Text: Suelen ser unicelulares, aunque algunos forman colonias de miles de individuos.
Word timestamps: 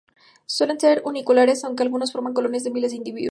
Suelen 0.47 0.79
ser 0.79 1.03
unicelulares, 1.05 1.63
aunque 1.63 1.83
algunos 1.83 2.11
forman 2.11 2.33
colonias 2.33 2.63
de 2.63 2.71
miles 2.71 2.89
de 2.89 2.97
individuos. 2.97 3.19